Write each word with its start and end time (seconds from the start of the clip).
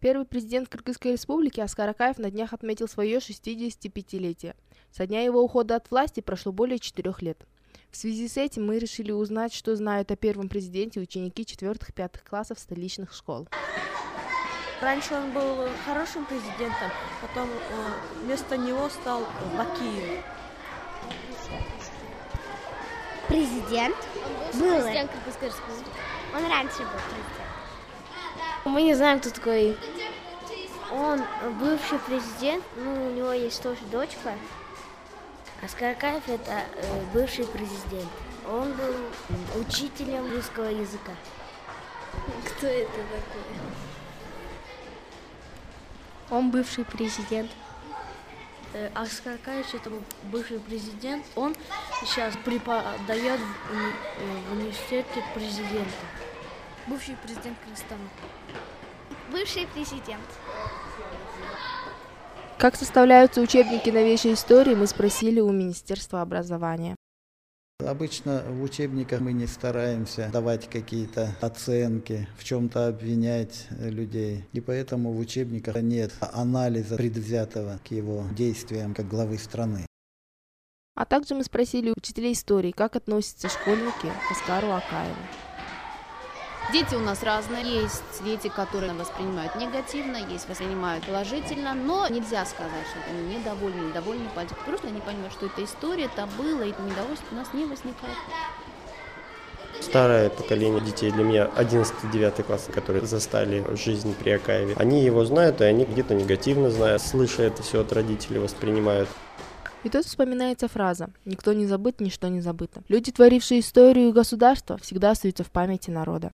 Первый 0.00 0.24
президент 0.24 0.70
Кыргызской 0.70 1.12
республики 1.12 1.60
Аскар 1.60 1.90
Акаев 1.90 2.16
на 2.16 2.30
днях 2.30 2.54
отметил 2.54 2.88
свое 2.88 3.18
65-летие. 3.18 4.54
Со 4.90 5.06
дня 5.06 5.20
его 5.22 5.42
ухода 5.42 5.76
от 5.76 5.90
власти 5.90 6.20
прошло 6.20 6.52
более 6.52 6.78
четырех 6.78 7.20
лет. 7.20 7.38
В 7.90 7.98
связи 7.98 8.26
с 8.26 8.38
этим 8.38 8.66
мы 8.66 8.78
решили 8.78 9.12
узнать, 9.12 9.52
что 9.52 9.76
знают 9.76 10.10
о 10.10 10.16
первом 10.16 10.48
президенте 10.48 11.00
ученики 11.00 11.42
4-5 11.42 12.20
классов 12.26 12.58
столичных 12.58 13.12
школ. 13.12 13.46
Раньше 14.80 15.12
он 15.12 15.32
был 15.32 15.68
хорошим 15.84 16.24
президентом, 16.24 16.90
потом 17.20 17.50
вместо 18.22 18.56
него 18.56 18.88
стал 18.88 19.26
Бакиев. 19.54 20.24
Президент? 23.28 23.96
Он 24.54 24.60
был 24.60 24.80
президент 24.80 25.10
Кыргызской 25.10 25.48
республики. 25.48 25.90
Он 26.34 26.50
раньше 26.50 26.78
был 26.78 27.00
президент. 27.10 27.49
Мы 28.64 28.82
не 28.82 28.94
знаем, 28.94 29.20
кто 29.20 29.30
такой. 29.30 29.76
Он 30.92 31.22
бывший 31.58 31.98
президент, 32.00 32.64
ну, 32.76 33.06
у 33.06 33.10
него 33.12 33.32
есть 33.32 33.62
тоже 33.62 33.80
дочка. 33.90 34.34
А 35.62 35.68
Скаракаев 35.68 36.28
это 36.28 36.64
э, 36.74 37.02
бывший 37.14 37.46
президент. 37.46 38.08
Он 38.48 38.72
был 38.72 38.94
учителем 39.60 40.30
русского 40.34 40.68
языка. 40.68 41.12
Кто 42.44 42.66
это 42.66 42.90
такой? 42.90 43.42
Он 46.30 46.50
бывший 46.50 46.84
президент. 46.84 47.50
Аскар 48.94 49.34
Акаевич 49.34 49.74
это 49.74 49.90
бывший 50.24 50.60
президент. 50.60 51.24
Он 51.34 51.56
сейчас 52.00 52.34
преподает 52.44 53.40
в, 53.40 54.48
в 54.48 54.52
университете 54.52 55.24
президента. 55.34 55.90
Бывший 56.90 57.14
президент 57.22 57.56
Кыргызстана. 57.64 58.08
Бывший 59.30 59.68
президент. 59.68 60.24
Как 62.58 62.74
составляются 62.74 63.40
учебники 63.40 63.90
новейшей 63.90 64.34
истории, 64.34 64.74
мы 64.74 64.88
спросили 64.88 65.38
у 65.38 65.52
Министерства 65.52 66.20
образования. 66.20 66.96
Обычно 67.78 68.42
в 68.48 68.60
учебниках 68.64 69.20
мы 69.20 69.32
не 69.32 69.46
стараемся 69.46 70.30
давать 70.32 70.68
какие-то 70.68 71.32
оценки, 71.40 72.28
в 72.36 72.42
чем-то 72.42 72.88
обвинять 72.88 73.68
людей. 73.70 74.44
И 74.52 74.60
поэтому 74.60 75.12
в 75.12 75.20
учебниках 75.20 75.76
нет 75.76 76.12
анализа 76.20 76.96
предвзятого 76.96 77.78
к 77.86 77.92
его 77.92 78.24
действиям 78.32 78.94
как 78.94 79.06
главы 79.06 79.38
страны. 79.38 79.86
А 80.96 81.06
также 81.06 81.36
мы 81.36 81.44
спросили 81.44 81.94
учителей 81.96 82.32
истории, 82.32 82.72
как 82.72 82.96
относятся 82.96 83.48
школьники 83.48 84.12
к 84.28 84.32
Оскару 84.32 84.72
Акаеву. 84.72 85.14
Дети 86.72 86.94
у 86.94 87.00
нас 87.00 87.22
разные. 87.22 87.64
Есть 87.82 88.02
дети, 88.24 88.48
которые 88.48 88.92
воспринимают 88.92 89.56
негативно, 89.56 90.16
есть 90.16 90.48
воспринимают 90.48 91.04
положительно, 91.04 91.74
но 91.74 92.06
нельзя 92.08 92.44
сказать, 92.44 92.86
что 92.90 93.10
они 93.10 93.36
недовольны, 93.36 93.88
недовольны 93.88 94.28
политикой. 94.34 94.62
Просто 94.66 94.86
они 94.86 95.00
понимают, 95.00 95.32
что 95.32 95.46
это 95.46 95.64
история, 95.64 96.04
это 96.04 96.28
было, 96.38 96.62
и 96.62 96.68
недовольство 96.68 97.26
у 97.32 97.34
нас 97.34 97.52
не 97.52 97.64
возникает. 97.64 98.16
Старое 99.80 100.28
поколение 100.28 100.80
детей, 100.80 101.10
для 101.10 101.24
меня 101.24 101.50
11-9 101.56 102.42
класс, 102.42 102.68
которые 102.72 103.04
застали 103.06 103.64
жизнь 103.76 104.14
при 104.14 104.30
Акаеве, 104.30 104.74
они 104.76 105.02
его 105.02 105.24
знают, 105.24 105.60
и 105.62 105.64
они 105.64 105.86
где-то 105.86 106.14
негативно 106.14 106.70
знают, 106.70 107.02
слыша 107.02 107.42
это 107.42 107.62
все 107.62 107.80
от 107.80 107.92
родителей, 107.92 108.38
воспринимают. 108.38 109.08
И 109.82 109.88
тут 109.88 110.04
вспоминается 110.04 110.68
фраза 110.68 111.08
«Никто 111.24 111.54
не 111.54 111.66
забыт, 111.66 112.00
ничто 112.00 112.28
не 112.28 112.42
забыто». 112.42 112.82
Люди, 112.88 113.10
творившие 113.12 113.60
историю 113.60 114.12
государства, 114.12 114.76
всегда 114.76 115.12
остаются 115.12 115.42
в 115.42 115.50
памяти 115.50 115.90
народа. 115.90 116.28